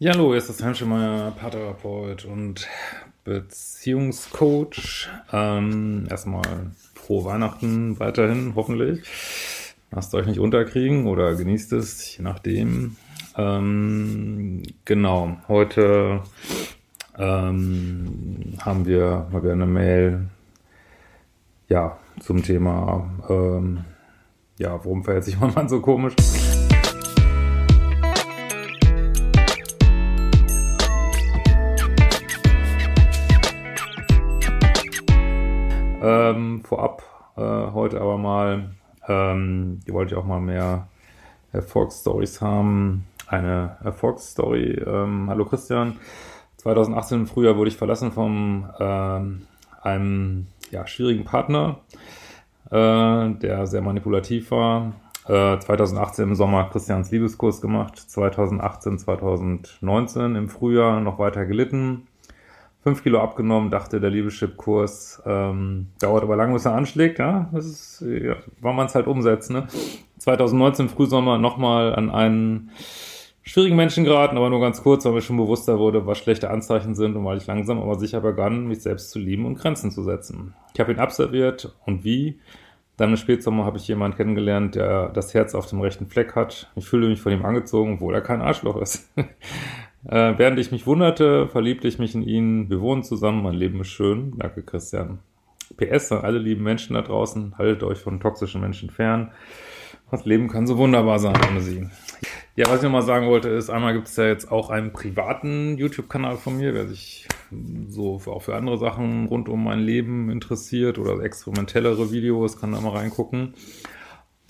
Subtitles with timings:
[0.00, 2.68] Ja, hallo, hier ist das Heimschemeier, Paartherapeut und
[3.24, 5.08] Beziehungscoach.
[5.32, 9.02] Ähm, erstmal frohe Weihnachten weiterhin, hoffentlich.
[9.90, 12.94] Lasst euch nicht unterkriegen oder genießt es, je nachdem.
[13.36, 16.22] Ähm, genau, heute
[17.18, 20.28] ähm, haben wir mal wieder eine Mail
[21.68, 23.84] ja, zum Thema, ähm,
[24.60, 26.14] ja, warum verhält sich mein Mann so komisch?
[36.68, 37.02] Vorab
[37.36, 38.70] äh, heute aber mal,
[39.08, 40.88] ähm, die wollte ich auch mal mehr
[41.52, 43.06] Erfolgsstories haben.
[43.26, 44.82] Eine Erfolgsstory.
[44.86, 45.96] Ähm, hallo Christian.
[46.58, 49.46] 2018 im Frühjahr wurde ich verlassen von ähm,
[49.82, 51.78] einem ja, schwierigen Partner,
[52.70, 54.92] äh, der sehr manipulativ war.
[55.26, 57.98] Äh, 2018 im Sommer Christians Liebeskurs gemacht.
[57.98, 62.07] 2018, 2019 im Frühjahr noch weiter gelitten
[62.88, 67.18] fünf Kilo abgenommen, dachte, der Liebeschip-Kurs ähm, dauert aber lang, bis er anschlägt.
[67.18, 69.50] Ja, das ist, ja, war man es halt umsetzt.
[69.50, 69.66] Ne?
[70.18, 72.70] 2019 im Frühsommer nochmal an einen
[73.42, 76.94] schwierigen Menschen geraten, aber nur ganz kurz, weil mir schon bewusster wurde, was schlechte Anzeichen
[76.94, 80.02] sind und weil ich langsam aber sicher begann, mich selbst zu lieben und Grenzen zu
[80.02, 80.54] setzen.
[80.72, 82.40] Ich habe ihn abserviert und wie.
[82.96, 86.72] Dann im Spätsommer habe ich jemanden kennengelernt, der das Herz auf dem rechten Fleck hat.
[86.74, 89.12] Ich fühle mich von ihm angezogen, obwohl er kein Arschloch ist.
[90.08, 92.70] Äh, während ich mich wunderte, verliebte ich mich in ihn.
[92.70, 94.32] Wir wohnen zusammen, mein Leben ist schön.
[94.38, 95.18] Danke, Christian.
[95.76, 99.32] PS an alle lieben Menschen da draußen, haltet euch von toxischen Menschen fern.
[100.10, 101.86] Das Leben kann so wunderbar sein ohne sie.
[102.56, 105.76] Ja, was ich nochmal sagen wollte, ist, einmal gibt es ja jetzt auch einen privaten
[105.76, 107.28] YouTube-Kanal von mir, wer sich
[107.88, 112.80] so auch für andere Sachen rund um mein Leben interessiert oder experimentellere Videos, kann da
[112.80, 113.54] mal reingucken.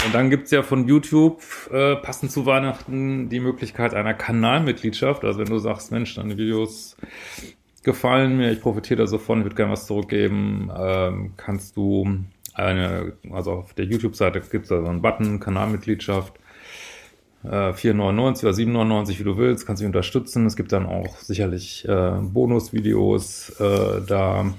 [0.05, 1.43] Und dann gibt's ja von YouTube
[1.73, 5.25] äh, passend zu Weihnachten die Möglichkeit einer Kanalmitgliedschaft.
[5.25, 6.97] Also wenn du sagst, Mensch, deine Videos
[7.83, 12.25] gefallen mir, ich profitiere da so von, ich würde gerne was zurückgeben, ähm, kannst du
[12.55, 16.35] eine, also auf der YouTube-Seite gibt's da so einen Button, Kanalmitgliedschaft,
[17.45, 20.47] äh, 4,99 oder 7,99, wie du willst, kannst dich unterstützen.
[20.47, 24.53] Es gibt dann auch sicherlich äh, Bonusvideos äh, da,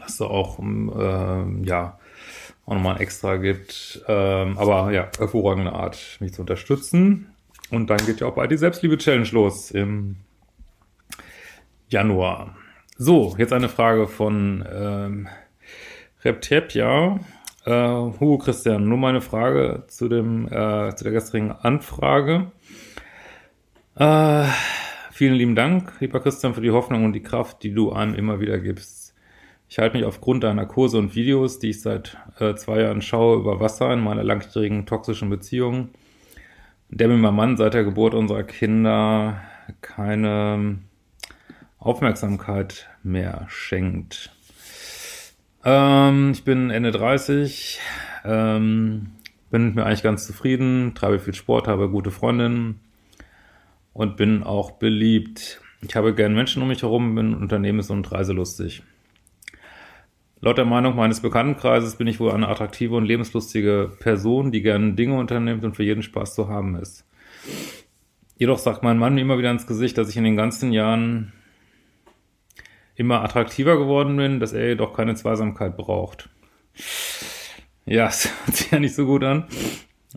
[0.00, 1.98] was du auch, äh, ja,
[2.66, 4.02] auch nochmal extra gibt.
[4.08, 7.34] Ähm, aber ja, hervorragende Art, mich zu unterstützen.
[7.70, 10.16] Und dann geht ja auch bald die Selbstliebe-Challenge los im
[11.88, 12.56] Januar.
[12.96, 15.28] So, jetzt eine Frage von ähm,
[16.22, 17.20] Reptepia.
[17.64, 22.52] Äh, Hugo Christian, nur meine Frage zu, dem, äh, zu der gestrigen Anfrage.
[23.96, 24.44] Äh,
[25.12, 28.40] vielen lieben Dank, lieber Christian, für die Hoffnung und die Kraft, die du einem immer
[28.40, 29.03] wieder gibst.
[29.74, 33.38] Ich halte mich aufgrund deiner Kurse und Videos, die ich seit äh, zwei Jahren schaue,
[33.38, 35.88] über Wasser in meiner langjährigen toxischen Beziehung,
[36.90, 39.42] der mir mein Mann seit der Geburt unserer Kinder
[39.80, 40.78] keine
[41.80, 44.30] Aufmerksamkeit mehr schenkt.
[45.64, 47.80] Ähm, ich bin Ende 30,
[48.24, 49.10] ähm,
[49.50, 52.78] bin mit mir eigentlich ganz zufrieden, treibe viel Sport, habe gute Freundinnen
[53.92, 55.60] und bin auch beliebt.
[55.82, 58.84] Ich habe gern Menschen um mich herum, bin unternehmens- und reiselustig.
[60.44, 64.92] Laut der Meinung meines Bekanntenkreises bin ich wohl eine attraktive und lebenslustige Person, die gerne
[64.92, 67.06] Dinge unternimmt und für jeden Spaß zu haben ist.
[68.36, 71.32] Jedoch sagt mein Mann mir immer wieder ins Gesicht, dass ich in den ganzen Jahren
[72.94, 76.28] immer attraktiver geworden bin, dass er jedoch keine Zweisamkeit braucht.
[77.86, 79.44] Ja, das hört sich ja nicht so gut an.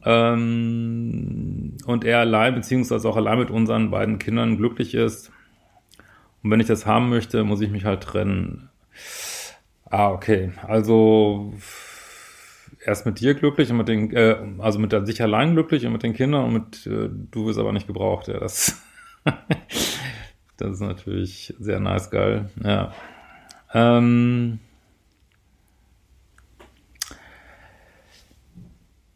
[0.04, 5.32] Ähm, und er allein, beziehungsweise auch allein mit unseren beiden Kindern glücklich ist.
[6.44, 8.68] Und wenn ich das haben möchte, muss ich mich halt trennen.
[9.90, 10.52] Ah, okay.
[10.68, 11.54] Also
[12.86, 16.04] erst mit dir glücklich und mit den, äh, also mit sich allein glücklich und mit
[16.04, 18.28] den Kindern und mit äh, du wirst aber nicht gebraucht.
[18.28, 18.82] Ja, das,
[20.58, 22.50] das ist natürlich sehr nice geil.
[22.64, 22.94] Ja.
[23.74, 24.60] Ähm,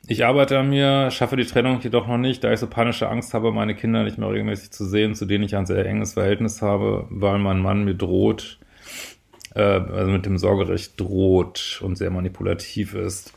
[0.08, 3.34] ich arbeite an mir, schaffe die Trennung jedoch noch nicht, da ich so panische Angst
[3.34, 6.62] habe, meine Kinder nicht mehr regelmäßig zu sehen, zu denen ich ein sehr enges Verhältnis
[6.62, 8.60] habe, weil mein Mann mir droht,
[9.56, 13.33] äh, also mit dem Sorgerecht droht und sehr manipulativ ist.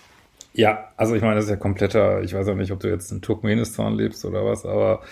[0.53, 3.11] Ja, also ich meine, das ist ja kompletter, ich weiß auch nicht, ob du jetzt
[3.11, 5.03] in Turkmenistan lebst oder was, aber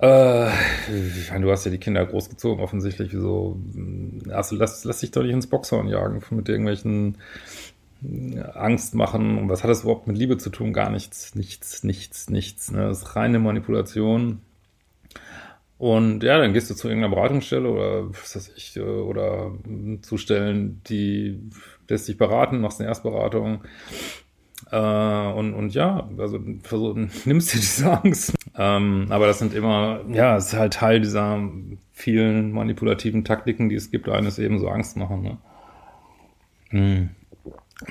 [0.00, 0.48] äh,
[1.18, 3.12] ich meine, du hast ja die Kinder großgezogen, offensichtlich.
[3.12, 3.60] Wieso?
[4.30, 7.18] Also lass, lass dich doch nicht ins Boxhorn jagen mit irgendwelchen
[8.02, 9.38] äh, Angst machen.
[9.38, 10.72] Und was hat das überhaupt mit Liebe zu tun?
[10.72, 12.70] Gar nichts, nichts, nichts, nichts.
[12.70, 12.88] Ne?
[12.88, 14.40] Das ist reine Manipulation.
[15.80, 19.52] Und ja, dann gehst du zu irgendeiner Beratungsstelle oder was weiß ich, äh, oder
[20.02, 21.40] zu Stellen, die
[21.88, 23.64] lässt dich beraten, machst eine Erstberatung.
[24.70, 28.34] Äh, und, und ja, also versuch, nimmst dir diese Angst.
[28.58, 31.40] Ähm, aber das sind immer, ja, es ist halt Teil dieser
[31.94, 35.22] vielen manipulativen Taktiken, die es gibt, eines eben so Angst machen.
[35.22, 35.38] Ne?
[36.68, 37.08] Hm.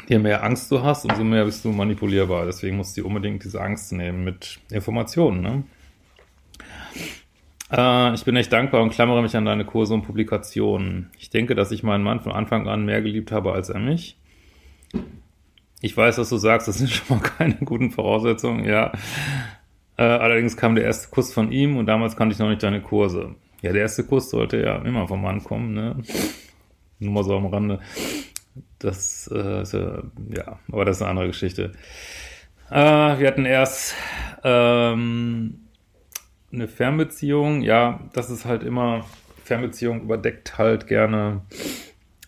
[0.08, 2.46] Je mehr Angst du hast, umso mehr bist du manipulierbar.
[2.46, 5.42] Deswegen musst du unbedingt diese Angst nehmen mit Informationen.
[5.42, 5.64] Ne?
[7.72, 11.12] Äh, ich bin echt dankbar und klammere mich an deine Kurse und Publikationen.
[11.18, 14.18] Ich denke, dass ich meinen Mann von Anfang an mehr geliebt habe als er mich.
[15.82, 18.92] Ich weiß, was du sagst, das sind schon mal keine guten Voraussetzungen, ja.
[19.98, 22.82] Äh, allerdings kam der erste Kuss von ihm und damals kannte ich noch nicht deine
[22.82, 23.36] Kurse.
[23.62, 25.98] Ja, der erste Kuss sollte ja immer vom Mann kommen, ne?
[27.00, 27.80] Nur mal so am Rande.
[28.80, 31.74] Das äh, ist ja, ja, aber das ist eine andere Geschichte.
[32.70, 32.76] Äh,
[33.20, 33.96] wir hatten erst
[34.44, 35.69] ähm,
[36.52, 37.62] eine Fernbeziehung.
[37.62, 39.06] Ja, das ist halt immer,
[39.44, 41.42] Fernbeziehung überdeckt halt gerne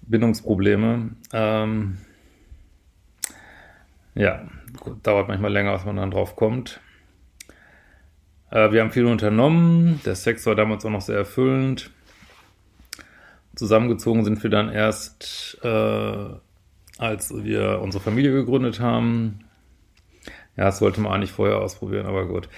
[0.04, 1.12] Bindungsprobleme.
[1.34, 1.98] Ähm,
[4.16, 4.48] ja,
[5.04, 6.80] dauert manchmal länger, als man dann drauf kommt.
[8.52, 10.02] Äh, wir haben viel unternommen.
[10.06, 11.92] Der Sex war damals auch noch sehr erfüllend.
[13.56, 16.26] Zusammengezogen sind wir dann erst, äh,
[16.98, 19.46] als wir unsere Familie gegründet haben.
[20.58, 22.50] Ja, das wollte man eigentlich vorher ausprobieren, aber gut.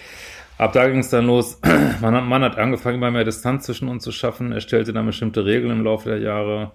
[0.57, 1.59] Ab da ging es dann los.
[2.01, 4.51] Man hat, man hat angefangen, immer mehr Distanz zwischen uns zu schaffen.
[4.51, 6.71] Er stellte dann bestimmte Regeln im Laufe der Jahre,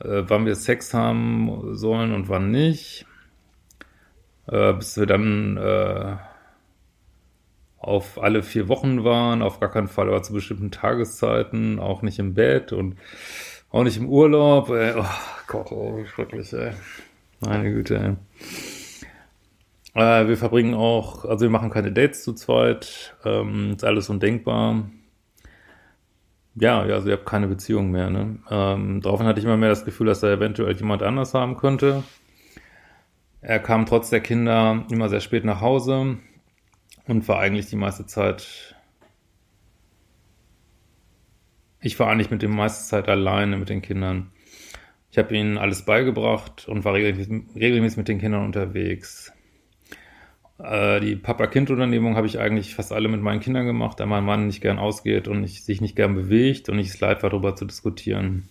[0.00, 3.06] äh, wann wir Sex haben sollen und wann nicht
[4.48, 6.16] äh, bis wir dann äh,
[7.78, 12.18] auf alle vier Wochen waren, auf gar keinen Fall, aber zu bestimmten Tageszeiten, auch nicht
[12.18, 12.96] im Bett und
[13.70, 14.70] auch nicht im Urlaub.
[14.70, 14.94] Ey.
[14.96, 15.04] Oh
[15.46, 16.72] Gott, oh, wie schrecklich, ey.
[17.40, 18.16] Meine Güte, ey.
[19.94, 24.90] Äh, wir verbringen auch, also wir machen keine Dates zu zweit, ähm, ist alles undenkbar.
[26.56, 28.38] Ja, ja, also ihr habt keine Beziehung mehr, ne?
[28.50, 32.04] Ähm, daraufhin hatte ich immer mehr das Gefühl, dass er eventuell jemand anders haben könnte.
[33.40, 36.16] Er kam trotz der Kinder immer sehr spät nach Hause
[37.06, 38.74] und war eigentlich die meiste Zeit.
[41.80, 44.32] Ich war eigentlich mit dem meiste Zeit alleine mit den Kindern.
[45.10, 49.33] Ich habe ihnen alles beigebracht und war regelmäßig, mit den Kindern unterwegs.
[50.58, 54.46] Äh, die Papa-Kind-Unternehmung habe ich eigentlich fast alle mit meinen Kindern gemacht, da mein Mann
[54.46, 57.56] nicht gern ausgeht und nicht, sich nicht gern bewegt und ich es leid war, darüber
[57.56, 58.48] zu diskutieren.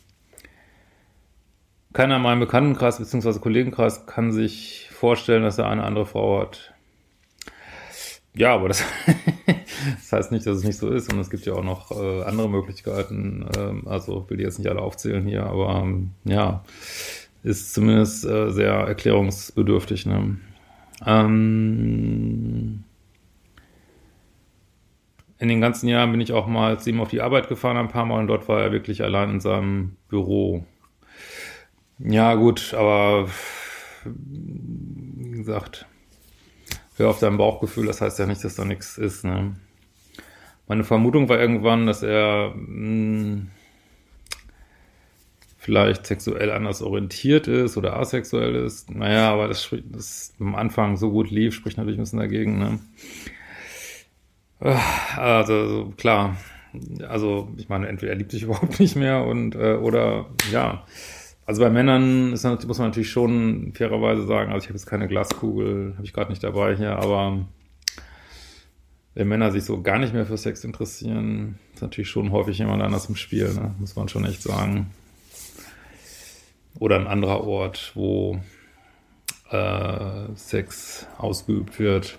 [1.93, 3.39] Keiner in meinem Bekanntenkreis bzw.
[3.39, 6.73] Kollegenkreis kann sich vorstellen, dass er eine andere Frau hat.
[8.35, 8.83] Ja, aber das,
[9.45, 11.13] das heißt nicht, dass es nicht so ist.
[11.13, 13.47] Und es gibt ja auch noch äh, andere Möglichkeiten.
[13.55, 16.63] Ähm, also will die jetzt nicht alle aufzählen hier, aber ähm, ja,
[17.43, 20.07] ist zumindest äh, sehr erklärungsbedürftig.
[20.07, 20.37] Ne?
[21.05, 22.83] Ähm,
[25.39, 27.89] in den ganzen Jahren bin ich auch mal zu ihm auf die Arbeit gefahren, ein
[27.89, 30.65] paar Mal, und dort war er wirklich allein in seinem Büro.
[31.99, 33.27] Ja, gut, aber
[34.05, 35.85] wie gesagt,
[36.95, 39.25] hör auf dein Bauchgefühl, das heißt ja nicht, dass da nichts ist.
[39.25, 39.55] Ne?
[40.67, 43.51] Meine Vermutung war irgendwann, dass er mh, hm,
[45.63, 48.93] vielleicht sexuell anders orientiert ist oder asexuell ist.
[48.93, 52.59] Naja, aber das, das am Anfang so gut lief, spricht natürlich ein bisschen dagegen.
[52.59, 52.79] Ne?
[55.15, 56.35] Also klar,
[57.07, 60.85] also ich meine, entweder er liebt sich überhaupt nicht mehr und äh, oder ja,
[61.45, 65.07] also bei Männern ist, muss man natürlich schon fairerweise sagen, also ich habe jetzt keine
[65.07, 67.45] Glaskugel, habe ich gerade nicht dabei hier, aber
[69.13, 72.83] wenn Männer sich so gar nicht mehr für Sex interessieren, ist natürlich schon häufig jemand
[72.83, 73.75] anders im Spiel, ne?
[73.79, 74.91] muss man schon echt sagen.
[76.79, 78.39] Oder ein anderer Ort, wo
[79.51, 82.17] äh, Sex ausgeübt wird.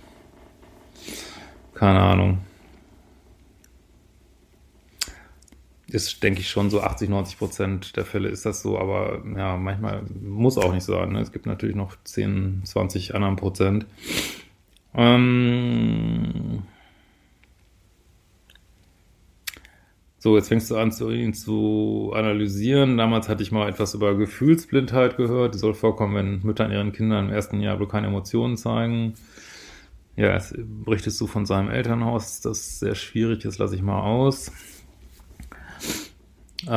[1.74, 2.38] Keine Ahnung.
[5.94, 9.56] ist, denke ich, schon so 80, 90 Prozent der Fälle ist das so, aber ja,
[9.56, 11.12] manchmal muss auch nicht sein.
[11.12, 11.20] Ne?
[11.20, 13.86] Es gibt natürlich noch 10, 20 anderen Prozent.
[14.94, 16.64] Ähm
[20.24, 22.96] so, jetzt fängst du an, zu, ihn zu analysieren.
[22.96, 25.54] Damals hatte ich mal etwas über Gefühlsblindheit gehört.
[25.54, 29.12] Die soll vorkommen, wenn Mütter ihren Kindern im ersten Jahr wohl keine Emotionen zeigen.
[30.16, 34.50] Ja, jetzt berichtest du von seinem Elternhaus, das sehr schwierig ist, lasse ich mal aus.
[36.66, 36.70] Ähm,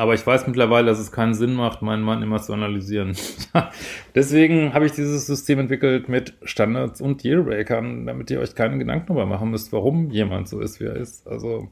[0.00, 3.14] aber ich weiß mittlerweile, dass es keinen Sinn macht, meinen Mann immer zu analysieren.
[4.14, 9.08] Deswegen habe ich dieses System entwickelt mit Standards und Dealbreakern, damit ihr euch keine Gedanken
[9.08, 11.28] darüber machen müsst, warum jemand so ist, wie er ist.
[11.28, 11.68] Also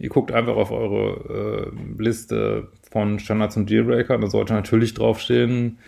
[0.00, 4.20] ihr guckt einfach auf eure äh, Liste von Standards und Dealbreakern.
[4.20, 5.78] Da sollte natürlich draufstehen,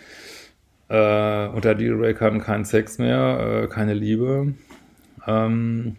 [0.87, 4.53] äh, unter Dealbreakern kein Sex mehr, äh, keine Liebe.
[5.27, 5.97] Ähm,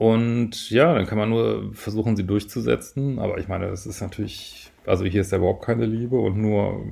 [0.00, 3.18] und ja, dann kann man nur versuchen, sie durchzusetzen.
[3.18, 6.86] Aber ich meine, das ist natürlich, also hier ist ja überhaupt keine Liebe und nur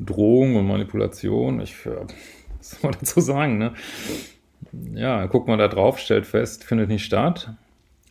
[0.00, 1.60] Drohung und Manipulation.
[1.60, 3.74] Ich, was soll man dazu sagen, ne?
[4.94, 7.52] Ja, guckt man da drauf, stellt fest, findet nicht statt.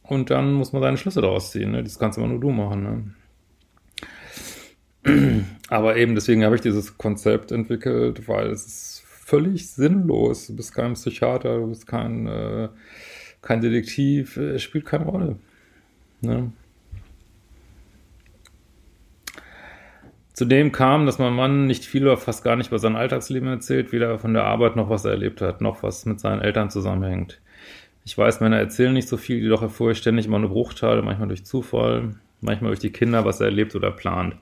[0.03, 1.71] Und dann muss man seine Schlüsse daraus ziehen.
[1.71, 1.81] Ne?
[1.81, 3.15] Das kannst immer nur du machen.
[5.03, 5.45] Ne?
[5.69, 10.45] Aber eben deswegen habe ich dieses Konzept entwickelt, weil es ist völlig sinnlos.
[10.45, 12.69] Du bist kein Psychiater, du bist kein äh,
[13.41, 15.36] kein Detektiv, äh, spielt keine Rolle.
[16.21, 16.51] Ne?
[20.33, 23.91] Zudem kam, dass mein Mann nicht viel oder fast gar nicht über sein Alltagsleben erzählt,
[23.91, 27.39] weder von der Arbeit noch was er erlebt hat, noch was mit seinen Eltern zusammenhängt.
[28.05, 31.27] Ich weiß, Männer erzählen nicht so viel, jedoch erfuhr ich ständig immer eine Bruchteile, manchmal
[31.27, 34.36] durch Zufall, manchmal durch die Kinder, was er erlebt oder plant.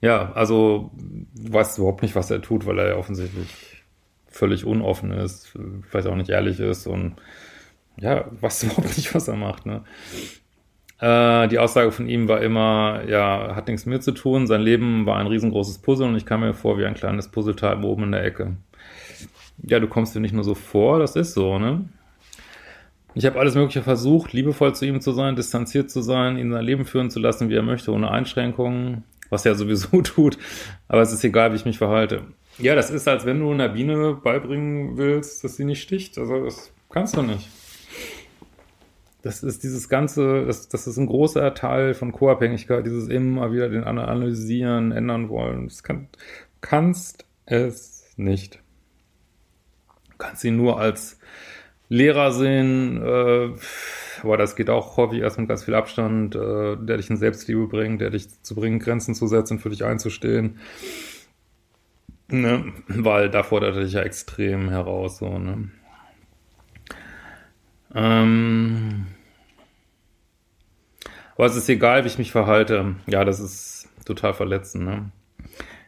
[0.00, 0.92] Ja, also
[1.34, 3.84] du weißt überhaupt nicht, was er tut, weil er ja offensichtlich
[4.28, 5.52] völlig unoffen ist,
[5.88, 7.16] vielleicht auch nicht ehrlich ist und
[8.00, 9.66] ja, weiß überhaupt nicht, was er macht.
[9.66, 9.82] Ne?
[11.00, 14.46] Äh, die Aussage von ihm war immer, ja, hat nichts mit mir zu tun.
[14.46, 17.82] Sein Leben war ein riesengroßes Puzzle und ich kam mir vor wie ein kleines Puzzleteil
[17.84, 18.56] oben in der Ecke.
[19.62, 21.84] Ja, du kommst dir nicht nur so vor, das ist so, ne?
[23.14, 26.64] Ich habe alles Mögliche versucht, liebevoll zu ihm zu sein, distanziert zu sein, ihn sein
[26.64, 30.38] Leben führen zu lassen, wie er möchte, ohne Einschränkungen, was er sowieso tut.
[30.86, 32.22] Aber es ist egal, wie ich mich verhalte.
[32.58, 36.18] Ja, das ist, als wenn du einer Biene beibringen willst, dass sie nicht sticht.
[36.18, 37.48] Also das kannst du nicht.
[39.22, 43.68] Das ist dieses ganze, das, das ist ein großer Teil von Co-Abhängigkeit, dieses immer wieder
[43.68, 45.68] den anderen analysieren, ändern wollen.
[45.68, 46.08] Das kann,
[46.60, 48.60] kannst es nicht.
[50.10, 51.18] Du kannst ihn nur als
[51.88, 53.50] Lehrer sehen, äh,
[54.22, 57.66] aber das geht auch häufig erst mit ganz viel Abstand, äh, der dich in Selbstliebe
[57.66, 60.58] bringt, der dich zu bringen, Grenzen zu setzen, für dich einzustehen.
[62.28, 62.72] Ne?
[62.86, 65.70] Weil da fordert er dich ja extrem heraus, so, ne?
[67.94, 69.06] Ähm,
[71.36, 72.96] aber es ist egal, wie ich mich verhalte.
[73.06, 74.84] Ja, das ist total verletzend.
[74.84, 75.10] Ne?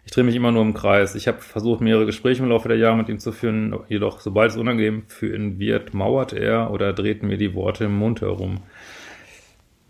[0.04, 1.14] Ich drehe mich immer nur im Kreis.
[1.14, 4.50] Ich habe versucht, mehrere Gespräche im Laufe der Jahre mit ihm zu führen, jedoch sobald
[4.50, 8.62] es unangenehm für ihn wird, mauert er oder dreht mir die Worte im Mund herum.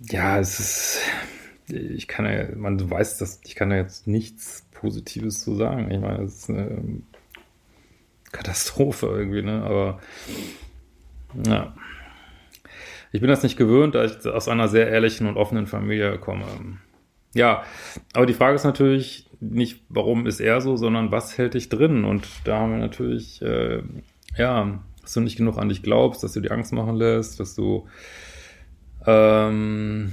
[0.00, 1.00] Ja, es ist,
[1.68, 5.90] ich kann ja, man weiß das, ich kann da jetzt nichts Positives zu sagen.
[5.90, 7.02] Ich meine, es ist eine
[8.32, 9.62] Katastrophe irgendwie, ne?
[9.62, 10.00] Aber
[11.46, 11.72] ja.
[13.12, 16.46] Ich bin das nicht gewöhnt, da ich aus einer sehr ehrlichen und offenen Familie komme.
[17.34, 17.62] Ja,
[18.14, 22.04] aber die Frage ist natürlich nicht, warum ist er so, sondern was hält dich drin?
[22.04, 23.82] Und da haben wir natürlich, äh,
[24.36, 27.54] ja, dass du nicht genug an dich glaubst, dass du dir Angst machen lässt, dass
[27.54, 27.86] du
[29.06, 30.12] ähm,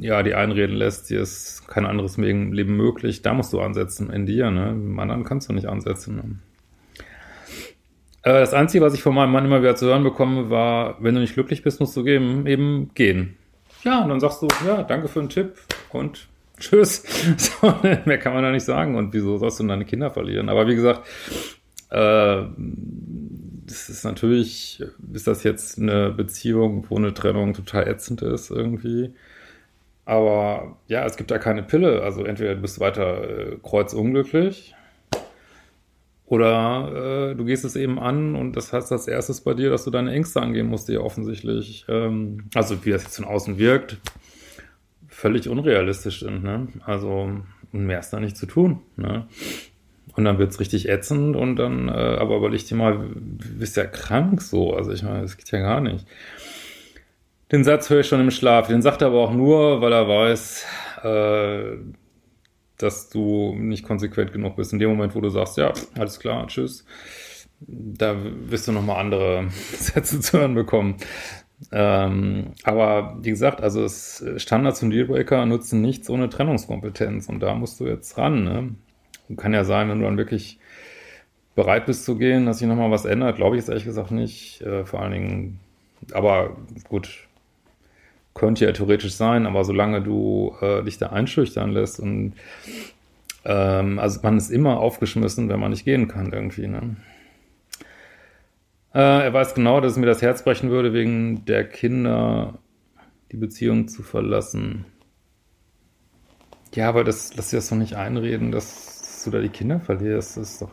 [0.00, 4.26] ja, die einreden lässt, dir ist kein anderes Leben möglich, da musst du ansetzen in
[4.26, 4.70] dir, ne?
[4.70, 6.16] Im anderen kannst du nicht ansetzen.
[6.16, 6.38] Ne?
[8.32, 11.20] Das Einzige, was ich von meinem Mann immer wieder zu hören bekomme, war, wenn du
[11.20, 13.36] nicht glücklich bist, musst du eben, eben gehen.
[13.84, 15.54] Ja, und dann sagst du, ja, danke für den Tipp
[15.92, 16.26] und
[16.58, 17.04] tschüss.
[17.36, 18.96] So, mehr kann man da nicht sagen.
[18.96, 20.48] Und wieso sollst du deine Kinder verlieren?
[20.48, 21.06] Aber wie gesagt,
[21.90, 28.50] äh, das ist natürlich, ist das jetzt eine Beziehung, wo eine Trennung total ätzend ist
[28.50, 29.14] irgendwie.
[30.04, 32.02] Aber ja, es gibt da keine Pille.
[32.02, 34.74] Also entweder du bist weiter äh, kreuzunglücklich
[36.26, 39.84] oder äh, du gehst es eben an und das heißt als erstes bei dir, dass
[39.84, 43.98] du deine Ängste angehen musst, die offensichtlich, ähm, also wie das jetzt von außen wirkt,
[45.08, 46.42] völlig unrealistisch sind.
[46.42, 46.66] Ne?
[46.84, 47.30] Also
[47.70, 48.80] mehr ist da nicht zu tun.
[48.96, 49.26] Ne?
[50.16, 53.86] Und dann wird's richtig ätzend und dann, äh, aber überleg dir mal, du bist ja
[53.86, 54.74] krank so.
[54.74, 56.06] Also ich meine, das geht ja gar nicht.
[57.52, 58.66] Den Satz höre ich schon im Schlaf.
[58.66, 60.66] Den sagt er aber auch nur, weil er weiß,
[61.04, 61.76] äh,
[62.78, 64.72] dass du nicht konsequent genug bist.
[64.72, 66.84] In dem Moment, wo du sagst, ja, alles klar, tschüss,
[67.60, 68.16] da
[68.48, 70.96] wirst du nochmal andere Sätze zu hören bekommen.
[71.72, 77.80] Ähm, aber wie gesagt, also Standards und Dealbreaker nutzen nichts ohne Trennungskompetenz und da musst
[77.80, 78.44] du jetzt ran.
[78.44, 78.74] Ne?
[79.36, 80.58] Kann ja sein, wenn du dann wirklich
[81.54, 84.60] bereit bist zu gehen, dass sich nochmal was ändert, glaube ich jetzt ehrlich gesagt nicht.
[84.60, 85.60] Äh, vor allen Dingen,
[86.12, 86.56] aber
[86.88, 87.25] gut,
[88.36, 92.34] könnte ja theoretisch sein, aber solange du äh, dich da einschüchtern lässt und
[93.44, 96.66] ähm, also man ist immer aufgeschmissen, wenn man nicht gehen kann irgendwie.
[96.66, 96.96] Ne?
[98.94, 102.58] Äh, er weiß genau, dass es mir das Herz brechen würde wegen der Kinder
[103.32, 104.84] die Beziehung zu verlassen.
[106.74, 110.36] Ja, aber das lass dir das doch nicht einreden, dass du da die Kinder verlierst.
[110.36, 110.70] Das ist doch.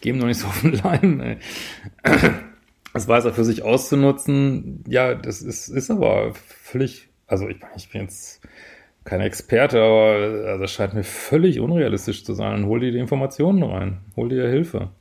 [0.00, 1.38] Geben doch nicht so auf den Leim, ey.
[2.96, 4.82] Das weiß er für sich auszunutzen.
[4.88, 7.10] Ja, das ist, ist aber völlig.
[7.26, 8.40] Also, ich, ich bin jetzt
[9.04, 12.64] kein Experte, aber also das scheint mir völlig unrealistisch zu sein.
[12.64, 13.98] Hol dir die Informationen rein.
[14.16, 14.92] Hol dir Hilfe.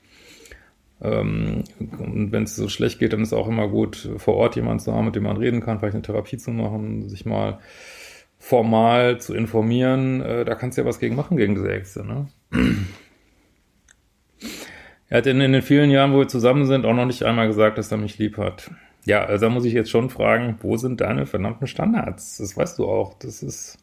[1.01, 4.57] Ähm, und wenn es so schlecht geht, dann ist es auch immer gut, vor Ort
[4.57, 7.59] jemanden zu haben, mit dem man reden kann, vielleicht eine Therapie zu machen, sich mal
[8.37, 10.19] formal zu informieren.
[10.19, 12.05] Äh, da kannst du ja was gegen machen, gegen diese Ängste.
[12.05, 12.27] Ne?
[15.09, 17.47] Er hat in, in den vielen Jahren, wo wir zusammen sind, auch noch nicht einmal
[17.47, 18.71] gesagt, dass er mich lieb hat.
[19.05, 22.37] Ja, also da muss ich jetzt schon fragen, wo sind deine verdammten Standards?
[22.37, 23.13] Das weißt du auch.
[23.19, 23.77] Das ist.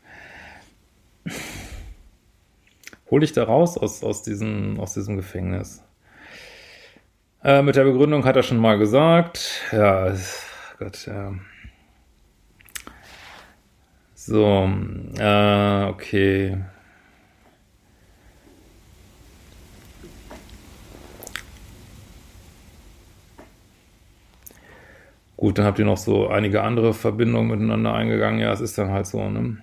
[3.08, 5.84] Hol dich da raus aus, aus, diesem, aus diesem Gefängnis.
[7.44, 9.62] Äh, mit der Begründung hat er schon mal gesagt.
[9.70, 10.12] Ja,
[10.78, 11.34] Gott, ja.
[14.14, 14.70] So,
[15.18, 16.58] äh, okay.
[25.42, 28.38] Gut, dann habt ihr noch so einige andere Verbindungen miteinander eingegangen.
[28.38, 29.56] Ja, es ist dann halt so, ne?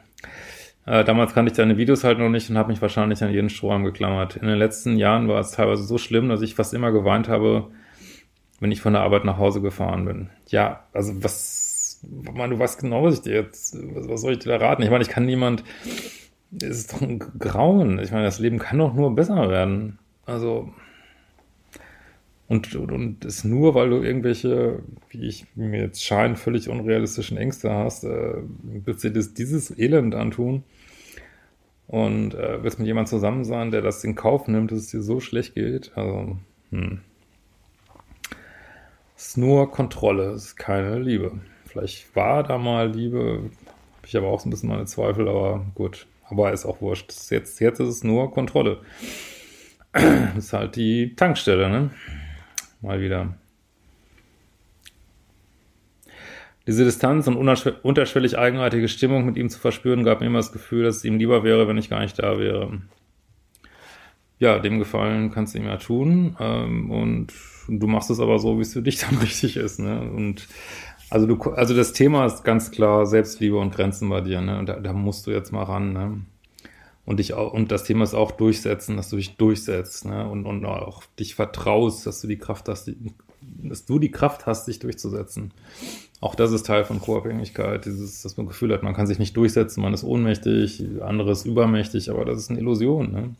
[0.86, 3.50] Äh, damals kannte ich deine Videos halt noch nicht und habe mich wahrscheinlich an jeden
[3.50, 4.36] Strohhalm geklammert.
[4.36, 7.70] In den letzten Jahren war es teilweise so schlimm, dass ich fast immer geweint habe,
[8.60, 10.30] wenn ich von der Arbeit nach Hause gefahren bin.
[10.50, 14.40] Ja, also was, meine, du weißt genau, was ich dir jetzt, was, was soll ich
[14.40, 14.84] dir da raten?
[14.84, 15.64] Ich meine, ich kann niemand,
[16.62, 18.00] es ist doch ein Grauen.
[18.00, 19.98] Ich meine, das Leben kann doch nur besser werden.
[20.26, 20.74] Also,
[22.50, 27.38] und, und, und ist nur, weil du irgendwelche, wie ich mir jetzt scheint, völlig unrealistischen
[27.38, 30.64] Ängste hast, äh, willst du dir dieses Elend antun
[31.86, 35.04] und äh, willst mit jemandem zusammen sein, der das in Kauf nimmt, dass es dir
[35.04, 35.92] so schlecht geht.
[35.96, 36.40] Also,
[36.72, 37.02] hm.
[39.16, 41.34] Es ist nur Kontrolle, es ist keine Liebe.
[41.68, 43.52] Vielleicht war da mal Liebe,
[43.98, 46.08] habe ich aber auch so ein bisschen meine Zweifel, aber gut.
[46.28, 47.14] Aber ist auch wurscht.
[47.30, 48.80] Jetzt, jetzt ist es nur Kontrolle.
[49.94, 51.92] Das ist halt die Tankstelle, ne?
[52.82, 53.36] Mal wieder.
[56.68, 60.84] Diese Distanz und unterschwellig eigenartige Stimmung mit ihm zu verspüren, gab mir immer das Gefühl,
[60.84, 62.82] dass es ihm lieber wäre, wenn ich gar nicht da wäre.
[64.38, 66.38] Ja, dem Gefallen kannst du ihm ja tun.
[66.40, 67.34] Ähm, und
[67.68, 69.80] du machst es aber so, wie es für dich dann richtig ist.
[69.80, 70.00] Ne?
[70.00, 70.48] Und
[71.10, 74.40] also du, also das Thema ist ganz klar Selbstliebe und Grenzen bei dir.
[74.42, 74.60] Ne?
[74.60, 75.94] Und da, da musst du jetzt mal ran.
[75.94, 76.22] Ne?
[77.10, 80.30] Und dich auch, und das Thema ist auch durchsetzen, dass du dich durchsetzt, ne?
[80.30, 82.98] Und, und auch dich vertraust, dass du die Kraft hast, die,
[83.42, 85.52] dass du die Kraft hast, dich durchzusetzen.
[86.22, 89.36] Auch das ist Teil von Co-Abhängigkeit, dieses, dass man Gefühl hat, man kann sich nicht
[89.36, 93.12] durchsetzen, man ist ohnmächtig, andere ist übermächtig, aber das ist eine Illusion.
[93.12, 93.36] Ne?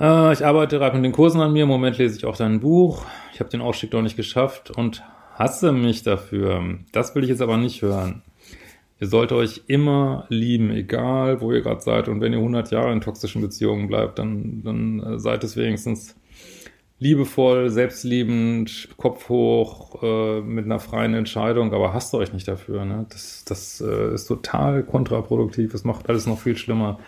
[0.00, 2.58] Äh, ich arbeite gerade mit den Kursen an mir, im Moment lese ich auch dein
[2.58, 3.06] Buch.
[3.32, 6.80] Ich habe den Ausstieg noch nicht geschafft und hasse mich dafür.
[6.90, 8.22] Das will ich jetzt aber nicht hören.
[8.98, 12.08] Ihr sollt euch immer lieben, egal wo ihr gerade seid.
[12.08, 16.16] Und wenn ihr 100 Jahre in toxischen Beziehungen bleibt, dann, dann äh, seid es wenigstens
[16.98, 22.86] liebevoll, selbstliebend, Kopf hoch, äh, mit einer freien Entscheidung, aber hasst euch nicht dafür.
[22.86, 23.04] Ne?
[23.10, 25.74] Das, das äh, ist total kontraproduktiv.
[25.74, 26.98] Es macht alles noch viel schlimmer.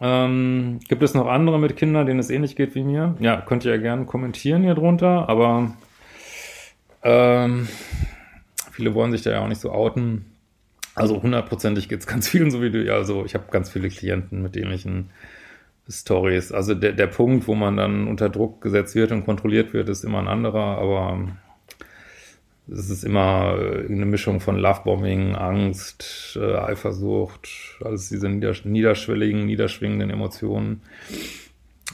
[0.00, 3.16] Ähm, gibt es noch andere mit Kindern, denen es ähnlich geht wie mir?
[3.20, 5.72] Ja, könnt ihr ja gerne kommentieren hier drunter, aber
[7.02, 7.68] ähm,
[8.72, 10.24] viele wollen sich da ja auch nicht so outen.
[10.98, 12.92] Also hundertprozentig geht es ganz vielen so wie du.
[12.94, 15.10] Also ich habe ganz viele Klienten mit ähnlichen
[15.88, 16.52] Stories.
[16.52, 20.04] Also der, der Punkt, wo man dann unter Druck gesetzt wird und kontrolliert wird, ist
[20.04, 21.28] immer ein anderer, aber
[22.70, 27.48] es ist immer eine Mischung von Lovebombing, Angst, äh, Eifersucht,
[27.82, 30.82] alles diese niederschwelligen, niederschwingenden Emotionen.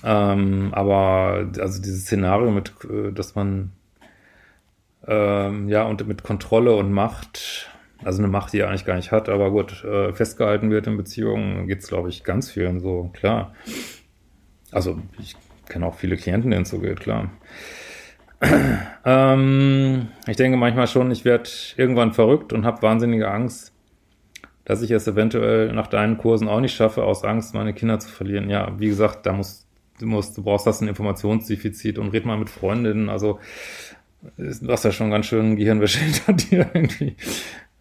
[0.02, 3.70] Ähm, aber also dieses Szenario mit, äh, dass man
[5.06, 7.70] ähm, ja und mit Kontrolle und Macht,
[8.04, 10.96] also eine Macht, die er eigentlich gar nicht hat, aber gut, äh, festgehalten wird in
[10.96, 13.54] Beziehungen, geht es, glaube ich, ganz vielen so, klar.
[14.70, 15.36] Also ich
[15.68, 17.30] kenne auch viele Klienten, denen es so geht, klar.
[19.04, 23.72] ähm, ich denke manchmal schon, ich werde irgendwann verrückt und habe wahnsinnige Angst,
[24.64, 28.08] dass ich es eventuell nach deinen Kursen auch nicht schaffe, aus Angst, meine Kinder zu
[28.08, 28.50] verlieren.
[28.50, 29.64] Ja, wie gesagt, da musst
[29.98, 33.08] du musst, du brauchst das ein Informationsdefizit und red mal mit Freundinnen.
[33.08, 33.38] Also
[34.36, 37.16] du hast ja schon ganz schön Gehirnwäsche hinter dir irgendwie.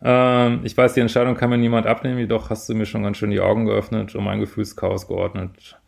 [0.04, 3.18] Ähm, ich weiß, die Entscheidung kann mir niemand abnehmen, jedoch hast du mir schon ganz
[3.18, 5.80] schön die Augen geöffnet und mein Gefühlschaos geordnet.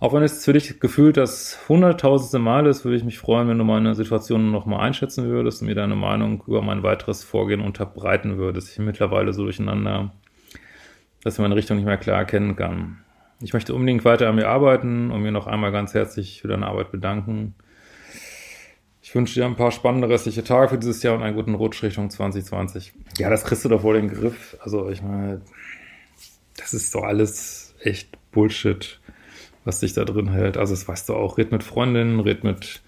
[0.00, 3.58] Auch wenn es für dich gefühlt das hunderttausendste Mal ist, würde ich mich freuen, wenn
[3.58, 8.38] du meine Situation nochmal einschätzen würdest und mir deine Meinung über mein weiteres Vorgehen unterbreiten
[8.38, 8.70] würdest.
[8.70, 10.12] Ich bin mittlerweile so durcheinander,
[11.24, 12.98] dass ich meine Richtung nicht mehr klar erkennen kann.
[13.40, 16.68] Ich möchte unbedingt weiter an mir arbeiten und mir noch einmal ganz herzlich für deine
[16.68, 17.56] Arbeit bedanken.
[19.08, 21.82] Ich wünsche dir ein paar spannende restliche Tage für dieses Jahr und einen guten Rutsch
[21.82, 22.92] Richtung 2020.
[23.16, 24.58] Ja, das kriegst du doch wohl den Griff.
[24.60, 25.40] Also ich meine,
[26.58, 29.00] das ist doch alles echt Bullshit,
[29.64, 30.58] was dich da drin hält.
[30.58, 31.38] Also das weißt du auch.
[31.38, 32.82] Red mit Freundinnen, red mit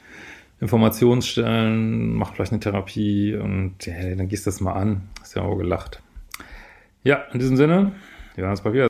[0.60, 5.08] Informationsstellen, mach vielleicht eine Therapie und ja, dann gehst du das mal an.
[5.22, 6.02] Hast ja auch gelacht.
[7.02, 7.92] Ja, in diesem Sinne,
[8.34, 8.89] wir hören uns bald wieder.